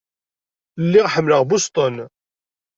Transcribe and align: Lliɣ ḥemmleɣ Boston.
Lliɣ 0.85 1.05
ḥemmleɣ 1.13 1.41
Boston. 1.49 1.95